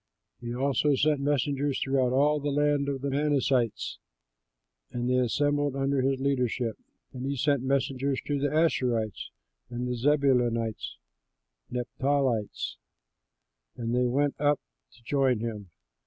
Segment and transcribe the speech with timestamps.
[0.39, 3.99] He also sent messengers throughout all the land of the Manassites,
[4.89, 6.75] and they assembled under his leadership;
[7.13, 9.29] and he sent messengers to the Asherites,
[9.69, 10.97] the Zebulunites,
[11.69, 12.77] and the Naphtalites,
[13.77, 14.59] and they went up
[14.95, 15.69] to join him.